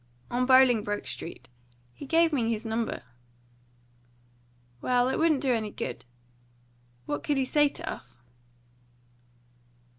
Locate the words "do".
5.41-5.53